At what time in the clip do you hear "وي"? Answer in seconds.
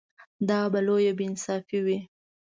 1.85-1.99